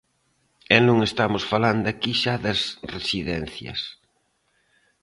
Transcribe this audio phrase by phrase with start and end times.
[0.75, 2.59] E non estamos falando aquí xa das
[2.95, 3.79] residencias.